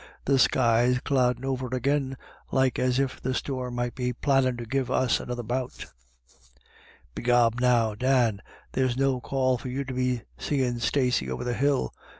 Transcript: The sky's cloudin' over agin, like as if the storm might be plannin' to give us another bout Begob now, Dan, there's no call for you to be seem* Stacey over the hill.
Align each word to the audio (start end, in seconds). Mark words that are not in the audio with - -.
The 0.25 0.39
sky's 0.39 0.99
cloudin' 0.99 1.45
over 1.45 1.69
agin, 1.71 2.17
like 2.51 2.79
as 2.79 2.97
if 2.97 3.21
the 3.21 3.35
storm 3.35 3.75
might 3.75 3.93
be 3.93 4.13
plannin' 4.13 4.57
to 4.57 4.65
give 4.65 4.89
us 4.89 5.19
another 5.19 5.43
bout 5.43 5.85
Begob 7.13 7.59
now, 7.59 7.93
Dan, 7.93 8.41
there's 8.71 8.97
no 8.97 9.19
call 9.21 9.59
for 9.59 9.69
you 9.69 9.83
to 9.85 9.93
be 9.93 10.23
seem* 10.39 10.79
Stacey 10.79 11.29
over 11.29 11.43
the 11.43 11.53
hill. 11.53 11.93